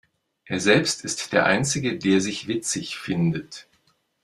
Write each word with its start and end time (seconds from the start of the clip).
Er 0.45 0.59
selbst 0.59 1.05
ist 1.05 1.31
der 1.31 1.45
Einzige, 1.45 1.95
der 1.95 2.21
sich 2.21 2.47
witzig 2.47 2.97
findet. 2.97 3.67